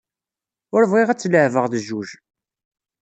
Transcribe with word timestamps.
Ur 0.75 0.83
bɣiɣ 0.91 1.09
ad 1.09 1.17
tt-leɛbeɣ 1.19 1.65
d 1.67 1.73
jjuj. 1.81 2.09